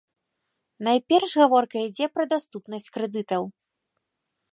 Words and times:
Найперш 0.87 1.35
гаворка 1.41 1.77
ідзе 1.89 2.05
пра 2.15 2.23
даступнасць 2.33 2.91
крэдытаў. 2.97 3.43